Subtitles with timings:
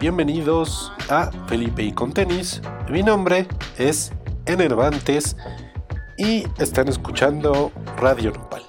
[0.00, 2.60] Bienvenidos a Felipe y con tenis.
[2.90, 3.46] Mi nombre
[3.78, 4.12] es
[4.44, 5.36] Enervantes
[6.18, 8.62] y están escuchando Radio Nopal.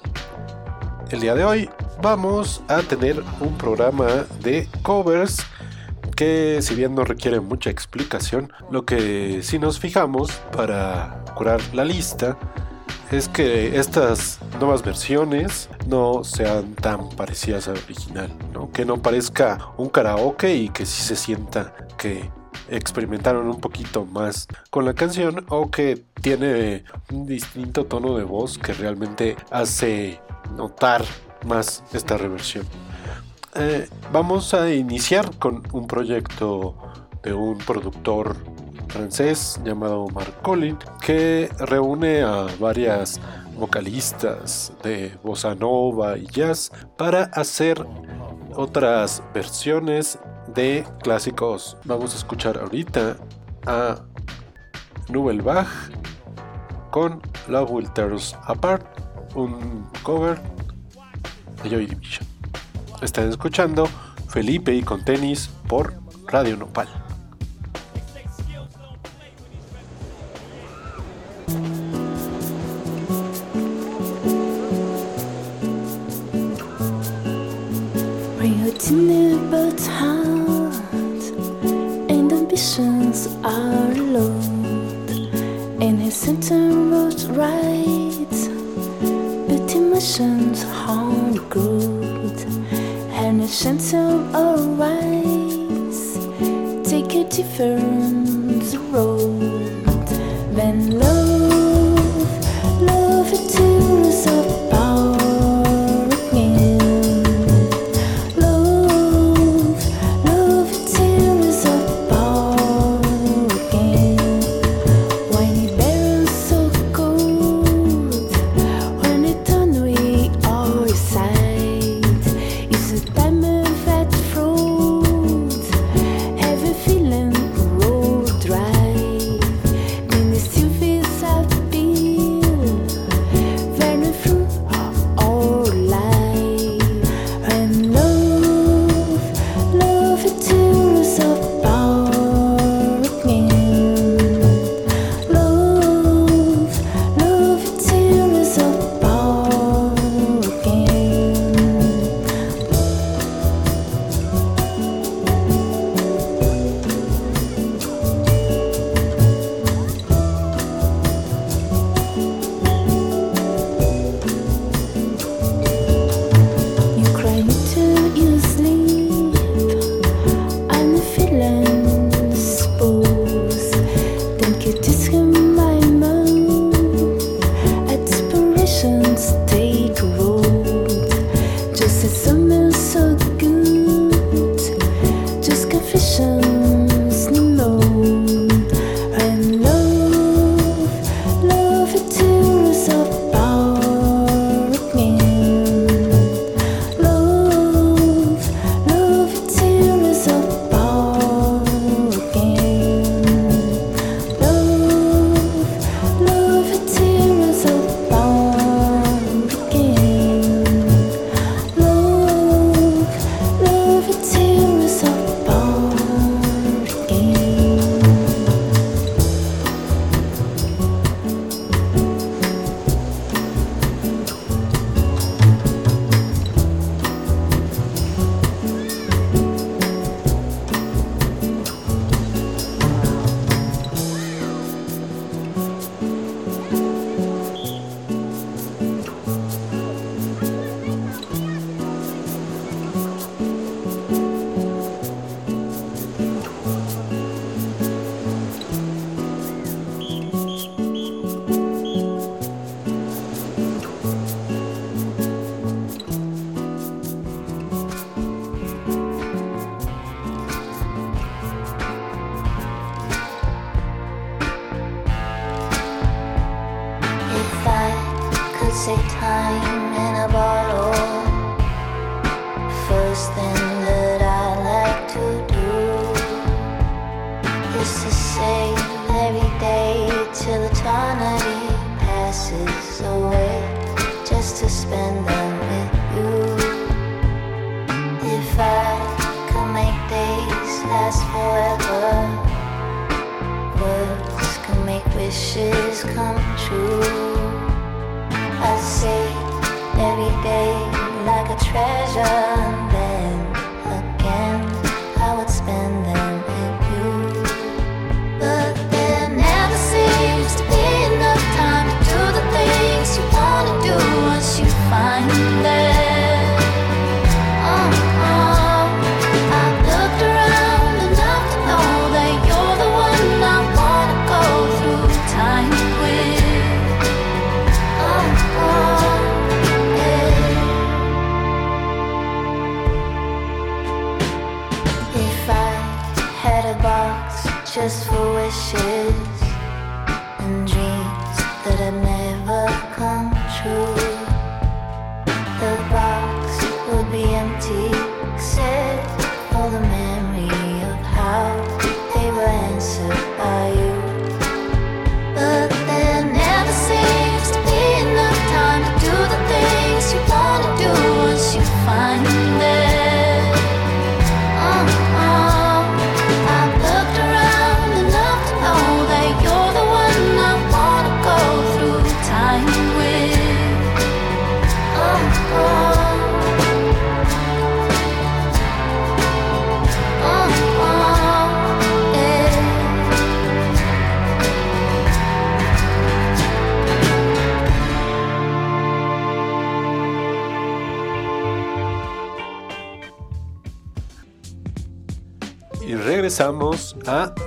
[1.11, 1.69] El día de hoy
[2.01, 5.45] vamos a tener un programa de covers
[6.15, 11.85] que si bien no requiere mucha explicación, lo que si nos fijamos para curar la
[11.85, 12.37] lista
[13.11, 18.71] es que estas nuevas versiones no sean tan parecidas al original, ¿no?
[18.71, 22.29] que no parezca un karaoke y que sí se sienta que
[22.69, 28.57] experimentaron un poquito más con la canción o que tiene un distinto tono de voz
[28.57, 30.19] que realmente hace
[30.55, 31.05] notar
[31.45, 32.65] más esta reversión.
[33.53, 36.75] Eh, vamos a iniciar con un proyecto
[37.23, 38.35] de un productor
[38.95, 43.19] francés llamado Marc Collin que reúne a varias
[43.57, 47.85] vocalistas de bossa nova y jazz para hacer
[48.55, 50.17] otras versiones
[50.53, 51.77] de clásicos.
[51.83, 53.17] Vamos a escuchar ahorita
[53.67, 53.97] a
[55.09, 55.67] Nouvelle Bach
[56.89, 58.11] con Love Will Tear
[58.43, 58.85] Apart,
[59.35, 60.39] un cover
[61.63, 62.25] de Joy Division.
[63.01, 63.89] Están escuchando
[64.29, 65.93] Felipe y con tenis por
[66.27, 67.04] Radio Nopal.
[78.85, 81.23] It's new but hard,
[82.07, 84.39] and ambitions are low.
[85.81, 88.37] And his center was right,
[89.47, 92.37] but emotions hard good.
[93.09, 96.19] And his center always
[96.87, 99.97] take a different road.
[100.53, 101.24] Then love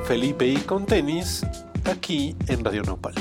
[0.09, 1.45] Felipe y con tenis
[1.85, 3.13] aquí en Radio Nopal.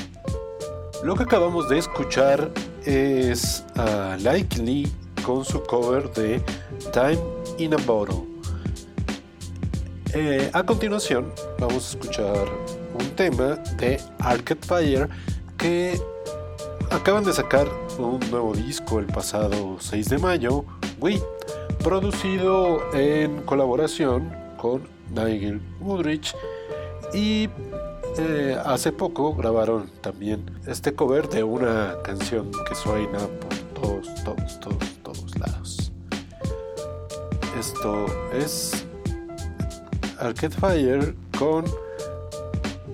[1.04, 2.50] Lo que acabamos de escuchar
[2.86, 4.90] es a Likely
[5.26, 6.42] con su cover de
[6.94, 7.20] Time
[7.58, 8.24] in a Bottle.
[10.14, 12.48] Eh, a continuación vamos a escuchar
[12.98, 15.10] un tema de Arcade Fire
[15.58, 16.00] que
[16.90, 17.68] acaban de sacar
[18.00, 20.64] un nuevo disco el pasado 6 de mayo,
[21.02, 21.22] Wii,
[21.84, 26.34] producido en colaboración con Nigel Woodrich
[27.14, 27.50] y
[28.18, 34.60] eh, hace poco grabaron también este cover de una canción que suena por todos, todos,
[34.60, 35.92] todos, todos lados.
[37.60, 38.86] Esto es
[40.20, 41.66] Arcade Fire con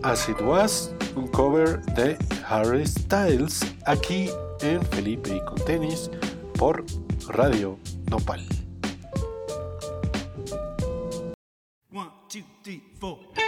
[0.03, 2.17] As It Was, un cover de
[2.47, 4.29] Harry Styles aquí
[4.61, 6.11] en Felipe y con tenis
[6.57, 6.83] por
[7.29, 7.77] Radio
[8.09, 8.45] Nopal.
[11.91, 13.42] One, two, three, four.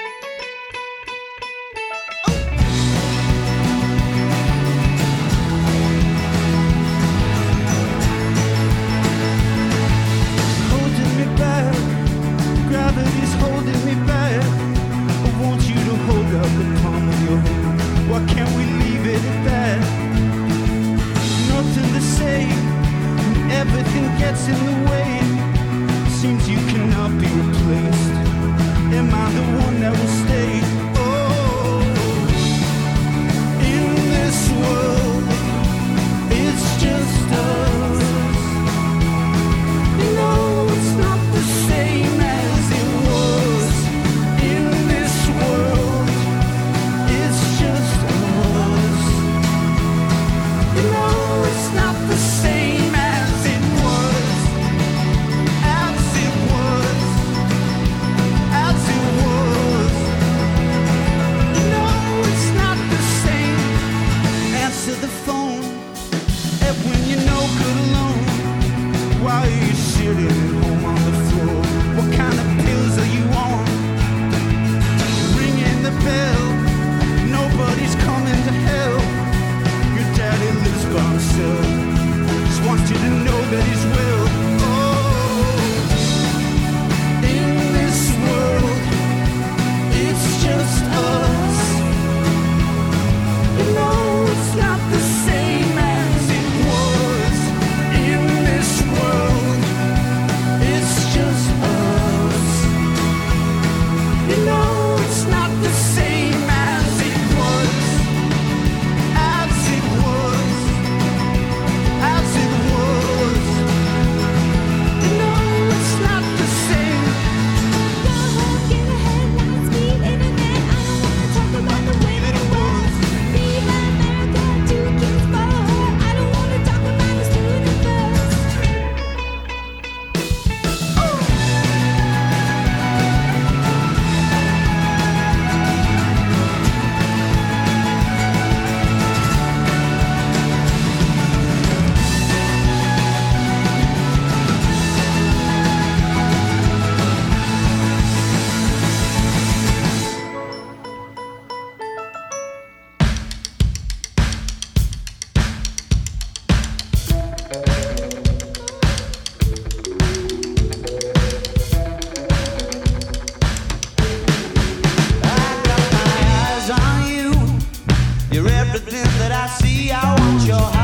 [169.92, 170.76] I want your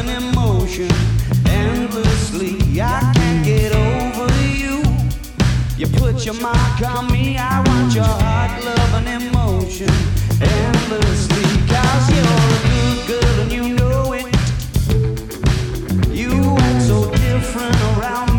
[0.00, 0.90] and emotion
[1.46, 2.80] endlessly.
[2.80, 4.82] I can't get over you.
[5.76, 7.36] You put your mark on me.
[7.38, 9.90] I want your heart, love, and emotion
[10.40, 11.44] endlessly.
[11.68, 14.26] Cause you're a good girl and you know it.
[16.10, 18.31] You act so different around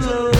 [0.00, 0.33] to.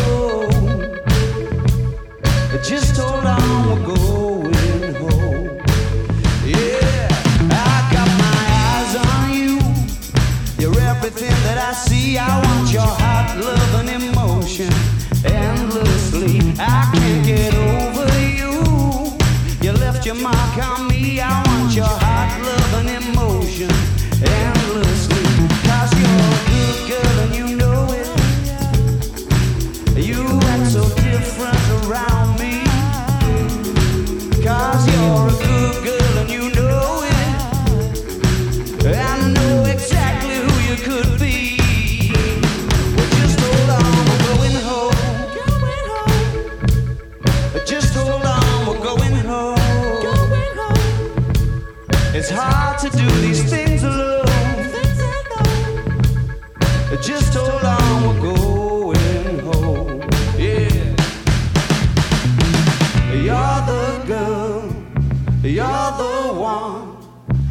[65.51, 66.97] You're the one.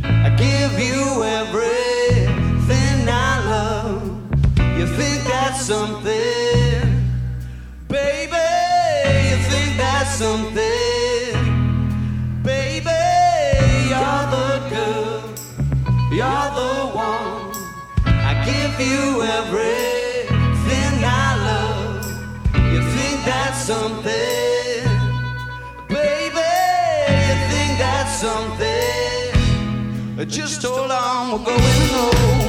[0.03, 4.03] I give you everything I love.
[4.79, 6.09] You think that's something,
[7.87, 8.49] baby.
[9.29, 11.33] You think that's something,
[12.41, 12.99] baby.
[13.91, 15.23] You're the girl,
[16.11, 17.53] you're the one.
[18.07, 19.92] I give you everything
[30.33, 32.42] Just hold on, we're going home.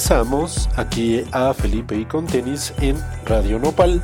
[0.00, 4.02] Regresamos aquí a Felipe y con tenis en Radio Nopal.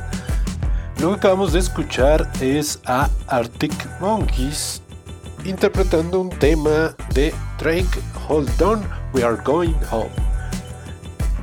[0.99, 4.83] Lo que acabamos de escuchar es a Arctic Monkeys
[5.43, 7.99] interpretando un tema de Drake
[8.29, 10.11] Hold On, We Are Going Home.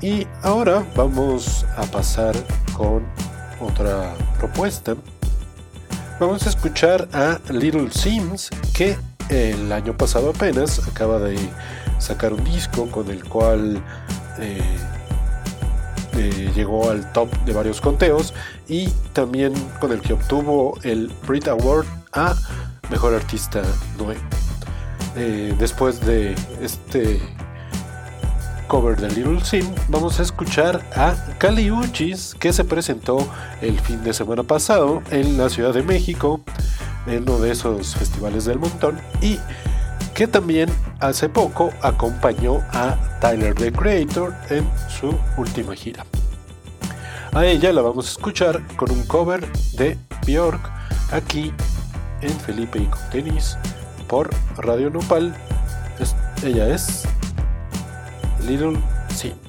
[0.01, 2.37] Y ahora vamos a pasar
[2.77, 3.05] con
[3.61, 4.95] otra propuesta.
[6.21, 8.97] Vamos a escuchar a Little Sims que
[9.31, 11.37] el año pasado apenas acaba de
[11.99, 13.83] sacar un disco con el cual
[14.39, 14.61] eh,
[16.17, 18.35] eh, llegó al top de varios conteos
[18.69, 22.35] y también con el que obtuvo el Brit Award a
[22.91, 23.63] Mejor Artista
[23.99, 24.21] Nuevo.
[25.17, 27.21] Eh, después de este
[28.69, 33.27] cover de Little Sim, vamos a escuchar a Kali Uchis que se presentó
[33.61, 36.41] el fin de semana pasado en la Ciudad de México,
[37.07, 39.39] en uno de esos festivales del montón, y
[40.15, 46.07] que también hace poco acompañó a Tyler the Creator en su última gira.
[47.33, 50.71] A ella la vamos a escuchar con un cover de Bjork
[51.11, 51.53] aquí
[52.23, 53.59] en Felipe y con tenis
[54.07, 55.35] por Radio Nopal.
[56.45, 57.05] Ella es
[58.47, 58.79] Little
[59.09, 59.44] Sims.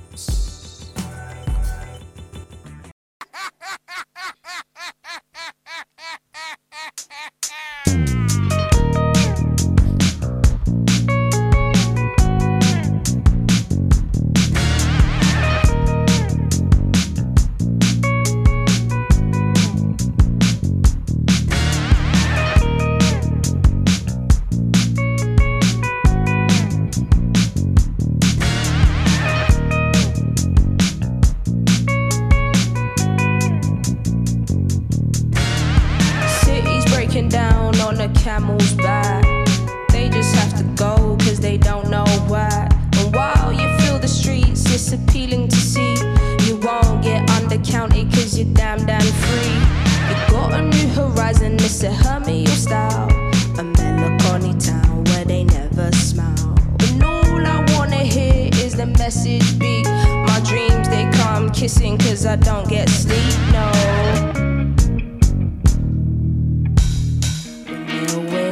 [68.14, 68.45] away.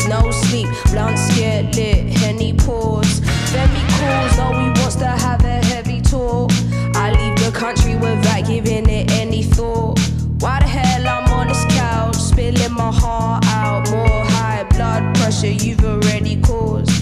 [0.00, 0.68] days, no sleep.
[0.90, 3.20] blunts get lit, henny pause.
[3.50, 6.50] Very calls, though he wants to have a heavy talk.
[6.94, 9.98] I leave the country without giving it any thought.
[10.40, 13.90] Why the hell I'm on this couch, spilling my heart out.
[13.90, 16.99] More high blood pressure you've already caused.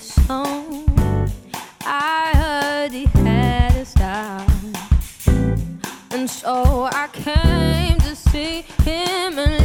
[0.00, 0.86] song.
[1.82, 4.46] I heard he had a style,
[6.10, 9.57] and so I came to see him.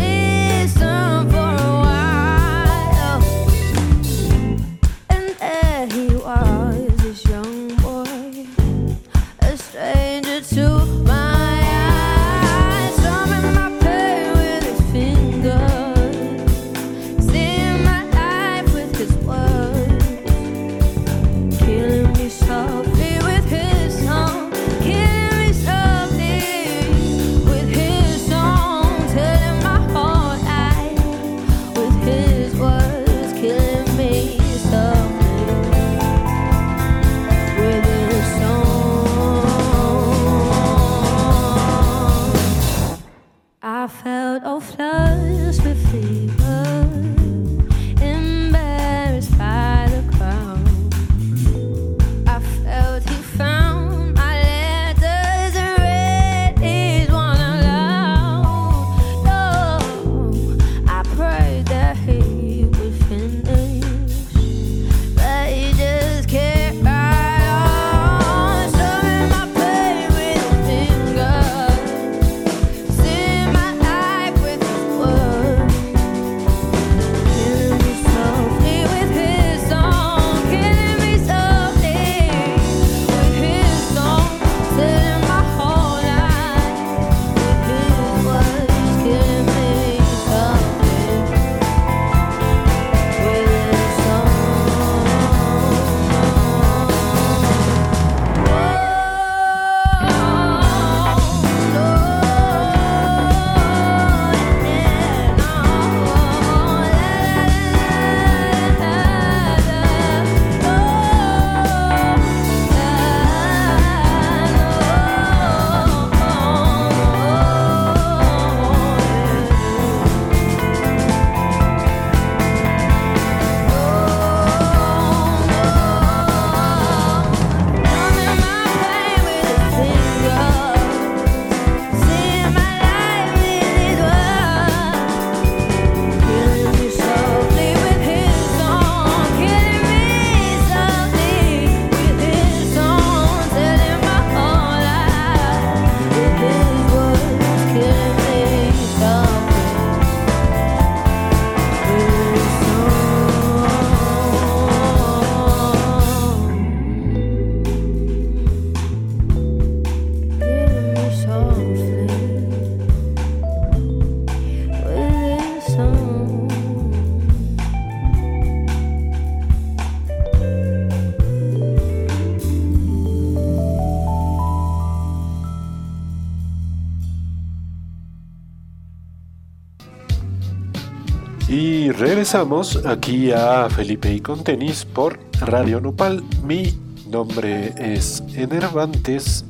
[182.34, 186.24] regresamos aquí a Felipe y con tenis por Radio Nopal.
[186.44, 186.74] Mi
[187.08, 189.46] nombre es Enervantes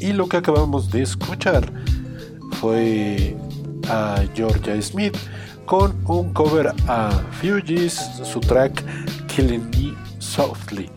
[0.00, 1.70] y lo que acabamos de escuchar
[2.52, 3.36] fue
[3.86, 5.14] a Georgia Smith
[5.66, 8.82] con un cover a Fugees, su track
[9.26, 10.88] Killing Me Softly.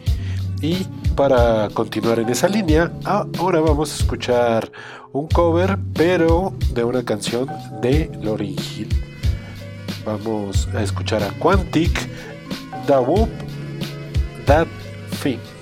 [0.61, 0.85] Y
[1.17, 4.71] para continuar en esa línea, ahora vamos a escuchar
[5.11, 7.49] un cover, pero de una canción
[7.81, 9.04] de Lauryn Hill.
[10.05, 12.07] Vamos a escuchar a Quantic,
[12.85, 13.29] Da Whoop,
[14.45, 14.67] That
[15.23, 15.54] Thing.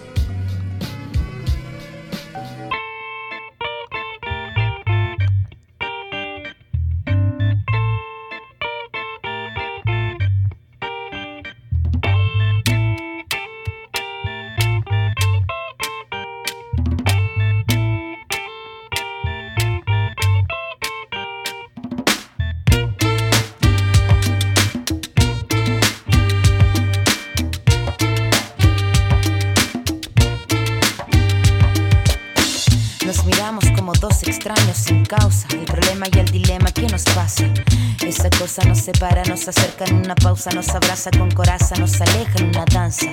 [39.45, 43.07] Nos acerca en una pausa, nos abraza con coraza, nos aleja en una danza.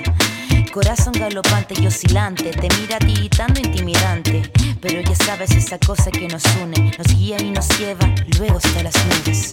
[0.71, 4.49] Corazón galopante y oscilante, te mira tiritando intimidante.
[4.79, 8.83] Pero ya sabes esa cosa que nos une, nos guía y nos lleva luego hasta
[8.83, 9.51] las nubes.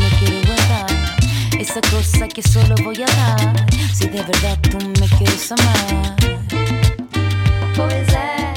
[0.00, 0.86] Me quiero guardar,
[1.58, 3.66] esa cosa que solo voy a dar.
[3.92, 6.16] Si de verdad tú me quieres amar.
[7.76, 8.53] Pois é,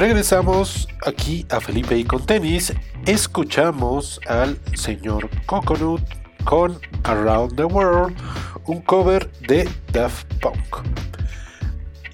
[0.00, 2.72] regresamos aquí a Felipe y con tenis.
[3.04, 6.00] Escuchamos al señor Coconut
[6.44, 8.16] con Around the World,
[8.64, 10.86] un cover de Daft Punk.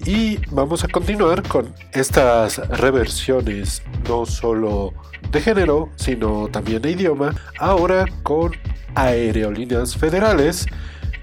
[0.05, 4.93] Y vamos a continuar con estas reversiones, no solo
[5.31, 8.51] de género, sino también de idioma, ahora con
[8.95, 10.65] Aerolíneas Federales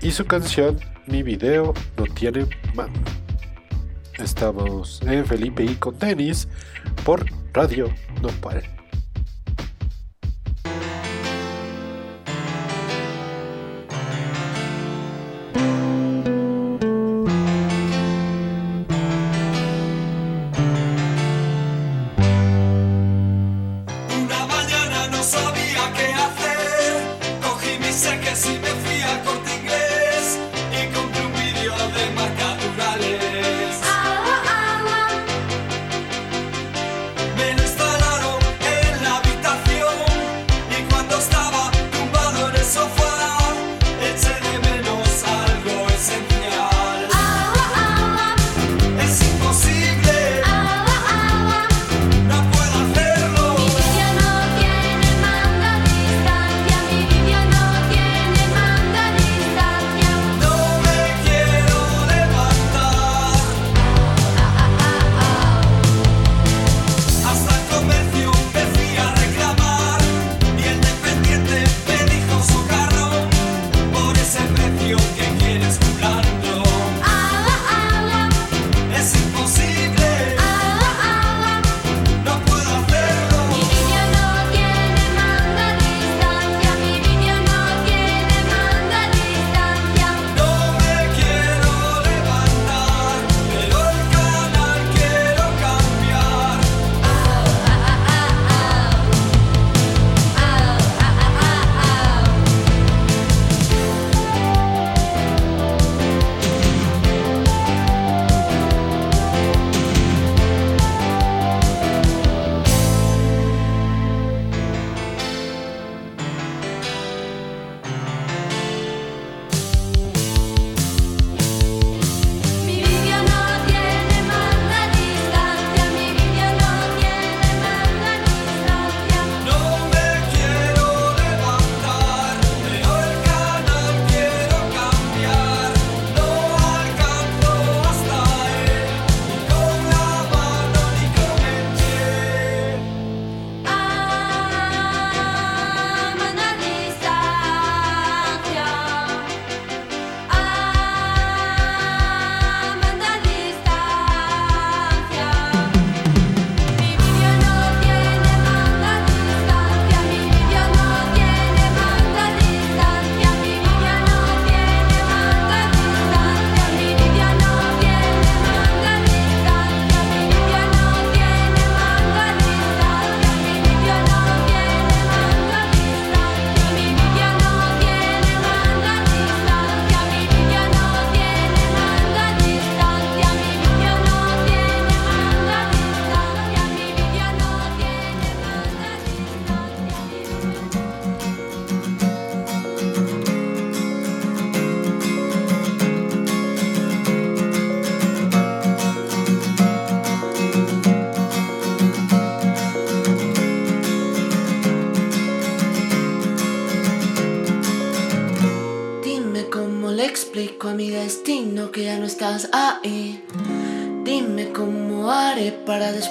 [0.01, 3.24] y su canción Mi video no tiene mano.
[4.19, 6.49] Estamos en Felipe y con tenis
[7.05, 7.93] por Radio
[8.23, 8.63] Nopal.
[8.63, 8.74] Una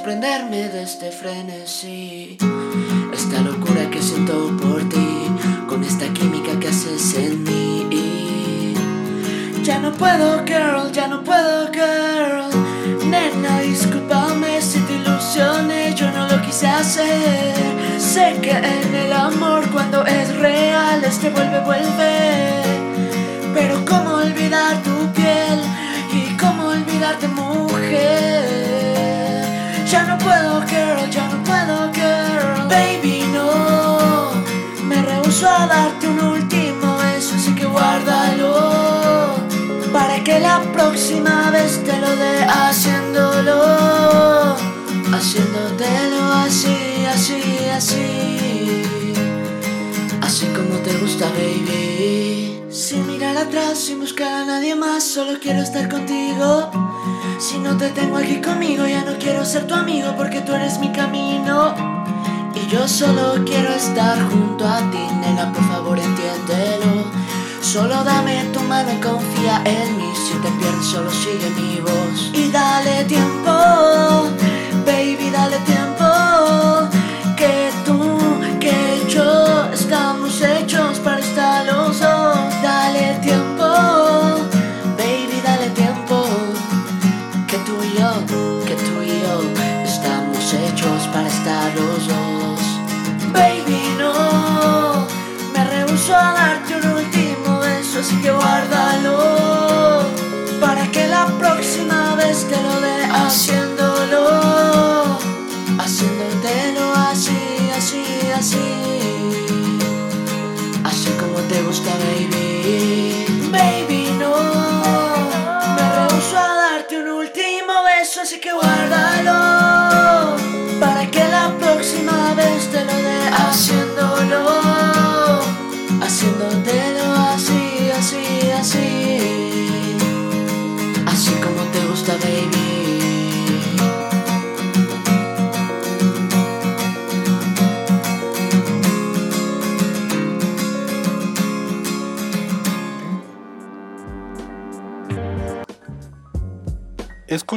[0.03, 2.37] desprenderme de este frenesí.
[3.13, 5.29] Esta locura que siento por ti,
[5.69, 8.73] con esta química que haces en mí.
[9.63, 12.49] Ya no puedo, girl, ya no puedo, girl.
[13.09, 17.55] Nena, discúlpame si te ilusioné, yo no lo quise hacer.
[17.97, 22.62] Sé que en el amor, cuando es real, este vuelve, vuelve.
[40.33, 44.55] Que la próxima vez te lo dé haciéndolo.
[45.15, 47.41] Haciéndotelo así, así,
[47.77, 48.81] así.
[50.21, 52.63] Así como te gusta, baby.
[52.69, 56.71] Sin mirar atrás, sin buscar a nadie más, solo quiero estar contigo.
[57.37, 60.79] Si no te tengo aquí conmigo, ya no quiero ser tu amigo porque tú eres
[60.79, 61.75] mi camino.
[62.55, 67.22] Y yo solo quiero estar junto a ti, nena, por favor entiéndelo.
[67.63, 70.11] Solo dame tu mano y confía en mí.
[70.15, 70.49] Si te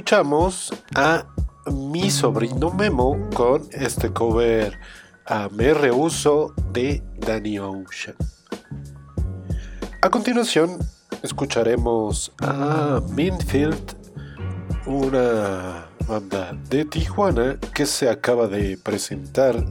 [0.07, 1.27] Escuchamos a
[1.67, 4.79] mi sobrino Memo con este cover
[5.27, 8.15] a Me Rehuso de Danny Ocean.
[10.01, 10.79] A continuación
[11.25, 13.97] escucharemos a Minfield,
[14.87, 19.65] una banda de Tijuana que se acaba de presentar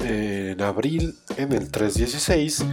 [0.00, 2.64] en abril en el 316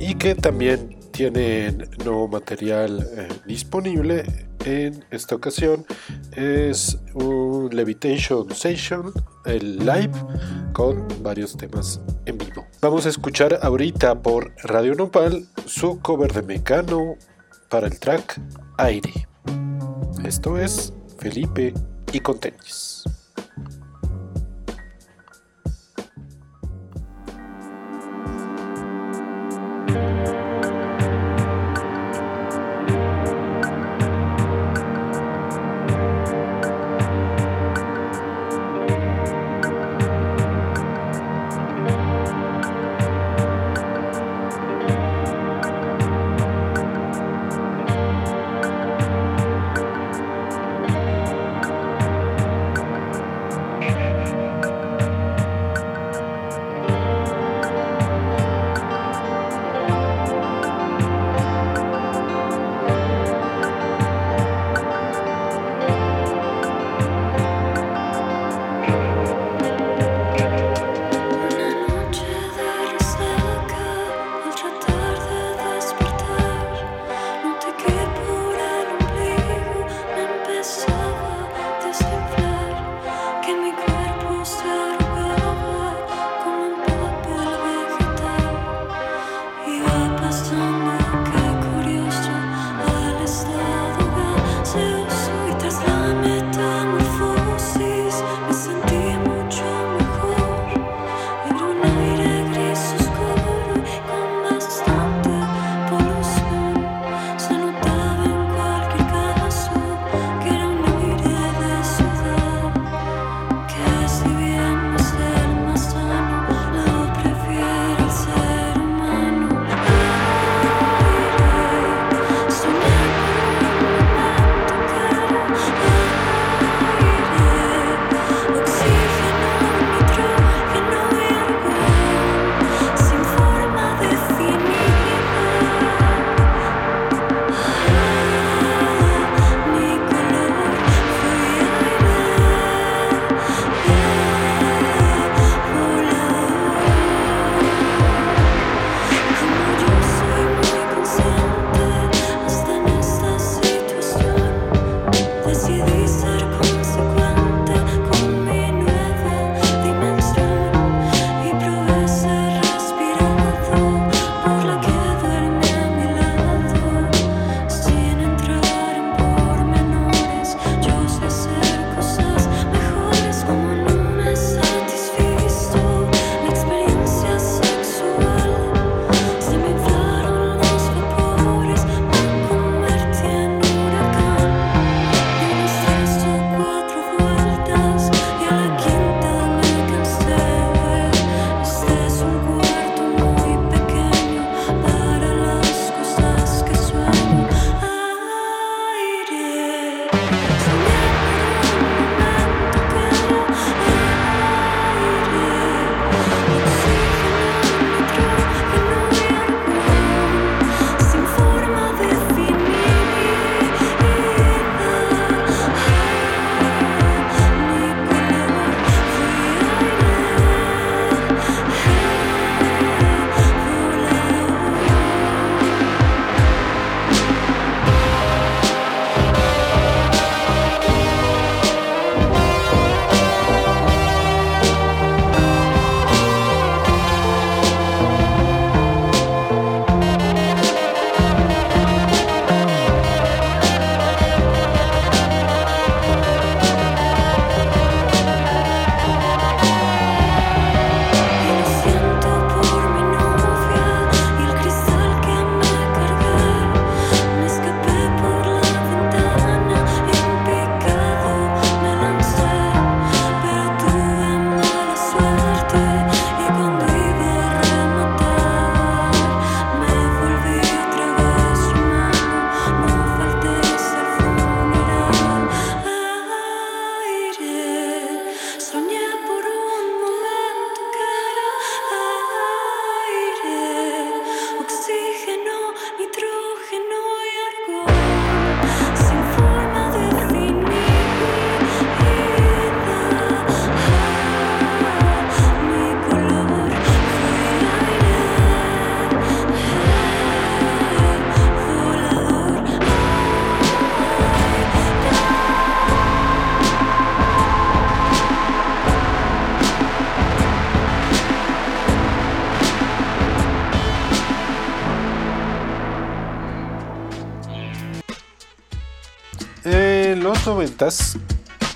[0.00, 4.24] y que también tienen nuevo material eh, disponible
[4.64, 5.84] en esta ocasión
[6.32, 9.12] es un Levitation Session,
[9.44, 10.12] el live
[10.72, 12.66] con varios temas en vivo.
[12.80, 17.16] Vamos a escuchar ahorita por Radio Nopal su cover de Mecano
[17.68, 18.40] para el track
[18.78, 19.28] Aire.
[20.24, 21.74] Esto es Felipe
[22.14, 22.38] y con.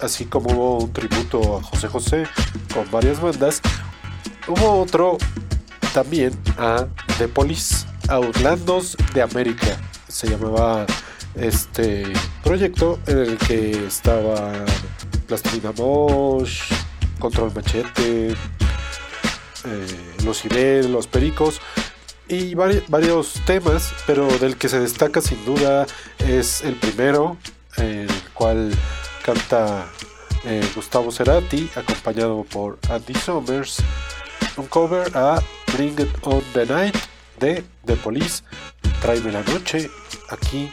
[0.00, 2.26] Así como hubo un tributo a José José
[2.74, 3.60] con varias bandas,
[4.46, 5.16] hubo otro
[5.94, 9.76] también a The Police, Outlandos de América.
[10.08, 10.84] Se llamaba
[11.34, 12.04] este
[12.44, 14.52] proyecto en el que estaba
[15.26, 16.62] Plastilina Mosh,
[17.18, 18.36] Control Machete, eh,
[20.24, 21.60] Los Ibel, Los Pericos
[22.28, 25.86] y vari- varios temas, pero del que se destaca sin duda
[26.18, 27.38] es el primero,
[27.78, 28.72] el cual
[29.22, 29.86] canta
[30.44, 33.78] eh, Gustavo Cerati, acompañado por Andy Summers,
[34.56, 35.40] un cover a
[35.72, 36.96] Bring It On The Night
[37.38, 38.42] de The Police,
[39.00, 39.90] Tráeme la Noche,
[40.30, 40.70] aquí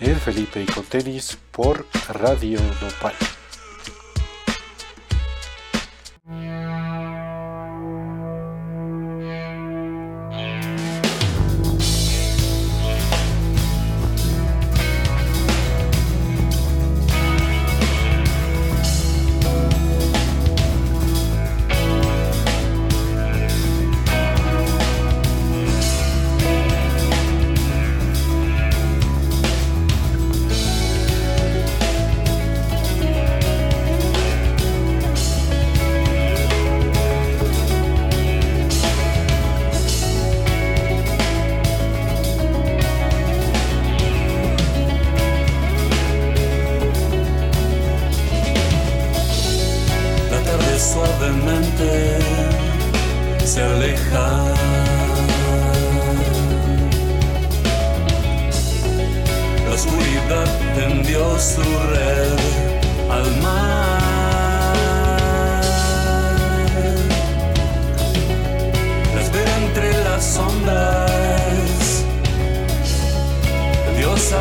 [0.00, 3.35] en Felipe y con tenis por Radio Nopal.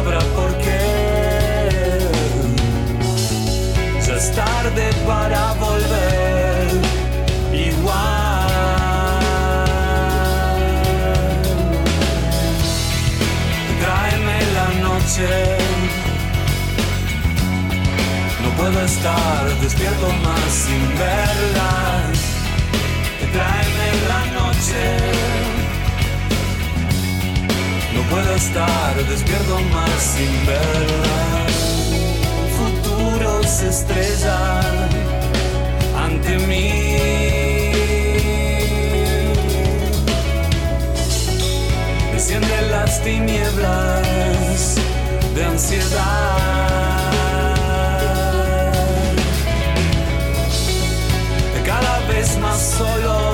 [0.05, 1.99] Sabrá por qué.
[4.05, 6.67] Ya es tarde para volver
[7.53, 8.45] igual.
[13.81, 15.57] Tráeme la noche.
[18.43, 21.71] No puedo estar despierto más sin verla.
[23.33, 25.34] Tráeme la noche.
[28.15, 31.45] Puedo estar despierto más sin verla
[32.57, 34.89] futuros se estrellan
[36.01, 36.71] ante mí.
[42.13, 44.75] Enciende las tinieblas
[45.35, 46.37] de ansiedad.
[51.65, 53.24] Cada vez más solo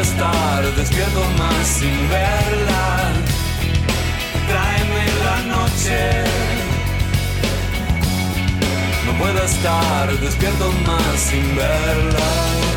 [0.00, 3.12] estar despierto más sin verla.
[4.48, 6.24] Tráeme la noche.
[9.06, 12.69] No puedo estar despierto más sin verla.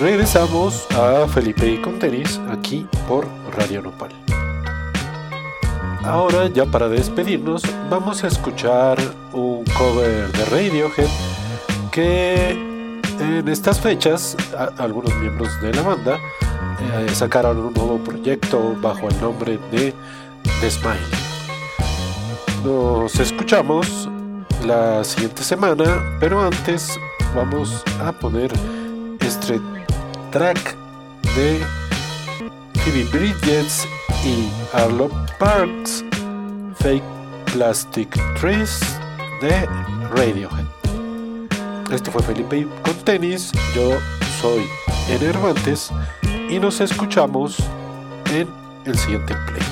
[0.00, 4.08] Regresamos a Felipe y con tenis aquí por Radio Nopal.
[6.02, 8.96] Ahora ya para despedirnos vamos a escuchar
[9.34, 11.10] un cover de Radiohead
[11.92, 12.50] que
[13.20, 14.38] en estas fechas
[14.78, 19.92] algunos miembros de la banda eh, sacaron un nuevo proyecto bajo el nombre de
[20.62, 20.98] The Smile.
[22.64, 24.08] Nos escuchamos
[24.66, 26.98] la siguiente semana, pero antes
[27.34, 28.50] vamos a poner
[29.20, 29.60] este
[30.30, 30.76] track
[31.34, 31.60] de
[32.80, 33.86] Phoebe Bridges
[34.24, 36.04] y Arlo Parks,
[36.76, 37.02] Fake
[37.52, 38.80] Plastic Trees
[39.40, 39.66] de
[40.10, 40.66] Radiohead.
[41.92, 43.98] Esto fue Felipe con tenis, yo
[44.40, 44.62] soy
[45.08, 45.90] Enervantes
[46.48, 47.58] y nos escuchamos
[48.32, 48.48] en
[48.84, 49.69] el siguiente play.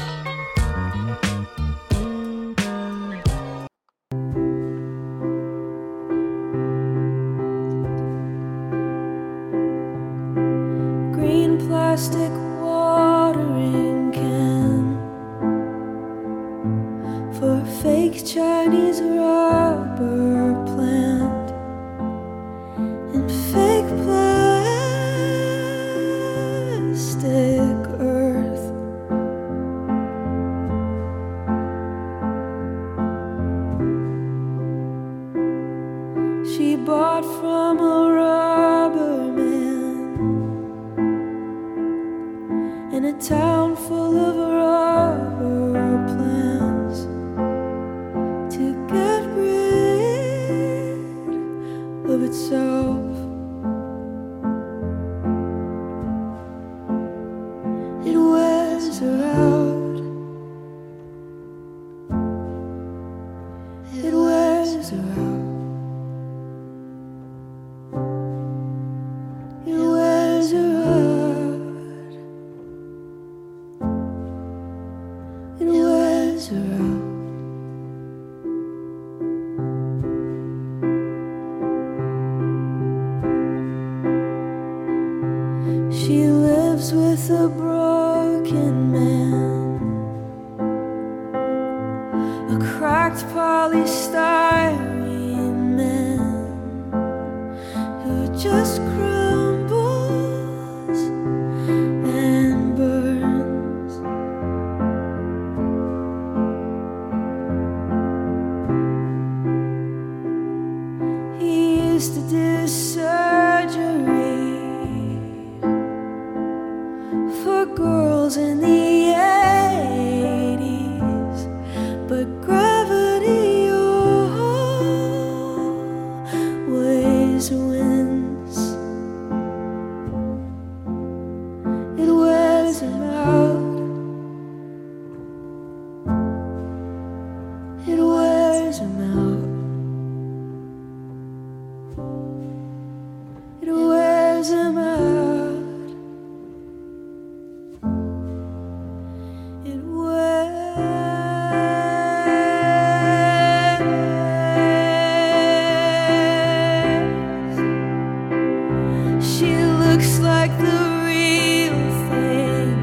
[159.38, 161.78] She looks like the real
[162.10, 162.74] thing.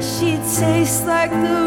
[0.00, 1.65] She tastes like the